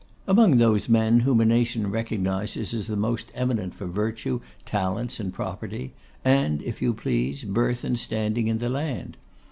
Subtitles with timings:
[0.25, 5.31] 'Among those men whom a nation recognises as the most eminent for virtue, talents, and
[5.31, 5.93] property,
[6.25, 9.15] and, if you please, birth and standing in the land.